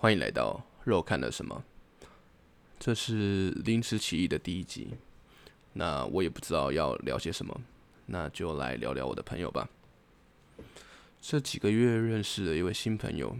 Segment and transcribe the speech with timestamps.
[0.00, 1.64] 欢迎来到肉看了什么？
[2.78, 4.90] 这是临时起意的第一集，
[5.72, 7.60] 那我也不知道要聊些什么，
[8.06, 9.68] 那就来聊聊我的朋友吧。
[11.20, 13.36] 这几个月认识了一位新朋友，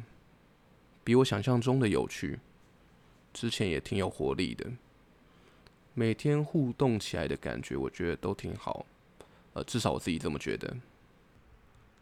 [1.05, 2.41] 比我想象中的有趣，
[3.33, 4.69] 之前也挺有活力的，
[5.95, 8.85] 每天互动起来的感觉，我觉得都挺好，
[9.53, 10.77] 呃，至少我自己这么觉得。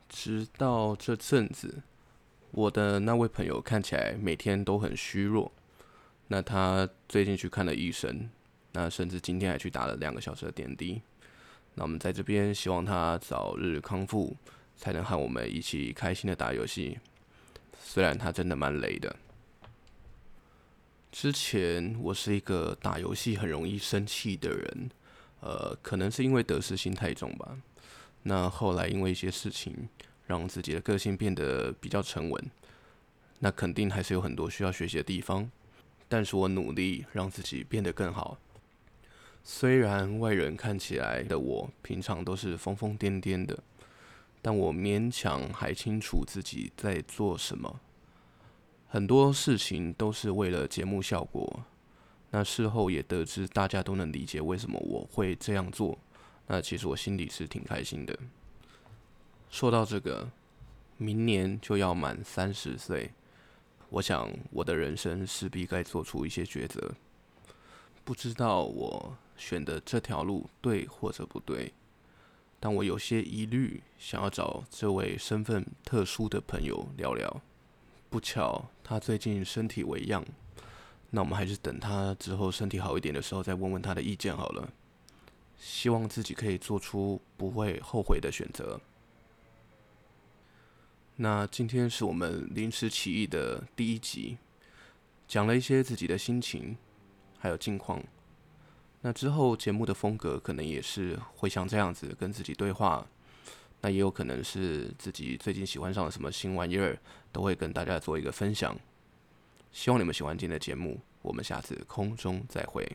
[0.09, 1.83] 直到这阵子。
[2.57, 5.53] 我的那位朋友看起来每天都很虚弱，
[6.29, 8.31] 那他最近去看了医生，
[8.73, 11.03] 那甚至今天还去打了两个小时的点滴。
[11.75, 14.35] 那我们在这边希望他早日康复，
[14.75, 16.99] 才能和我们一起开心的打游戏。
[17.79, 19.15] 虽然他真的蛮累的。
[21.13, 24.91] 之前我是一个打游戏很容易生气的人，
[25.41, 27.59] 呃，可能是因为得失心太重吧。
[28.23, 29.91] 那后来因为一些事情。
[30.27, 32.51] 让自己的个性变得比较沉稳，
[33.39, 35.51] 那肯定还是有很多需要学习的地方。
[36.09, 38.39] 但是我努力让自己变得更好。
[39.43, 43.59] 虽然外人看起来的我平常都是疯疯癫癫的，
[44.43, 47.81] 但我勉强还清楚自己在做什么。
[48.89, 51.65] 很多事情都是为了节目效果。
[52.31, 55.97] 那事后也得知大家都能理解为什么我会这样做。
[56.49, 58.17] 那其实我心里是挺开心的。
[59.57, 60.31] 说到这个，
[60.99, 63.11] 明年就要满三十岁，
[63.89, 66.93] 我想我的人生势必该做出一些抉择。
[68.05, 71.73] 不知道我选的这条路对或者不对，
[72.61, 77.41] 但我有些疑虑，想要找这位身份特殊的朋友聊聊。
[78.11, 80.23] 不巧他最近身体为恙，
[81.09, 84.71] 那我们还是等他之后身体好一点的时候再问问他的意见好了。
[85.59, 88.79] 希望自己可以做出不会后悔的选择。
[91.19, 94.37] 那今天是我们临时起意的第一集，
[95.27, 96.77] 讲了一些自己的心情，
[97.39, 98.03] 还有近况。
[99.01, 103.07] 那之后节目的风格可能也是会像这样子跟自己对话，
[103.81, 106.99] 那也有可能是自己最近喜欢上了什么新玩意儿，
[107.33, 108.77] 都会跟大家做一个分享。
[109.73, 112.87] 希望你们喜欢今天的节目，我们下次空中再会。